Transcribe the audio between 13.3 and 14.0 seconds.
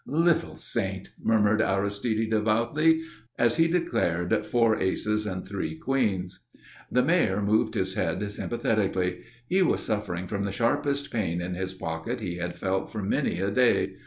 a day.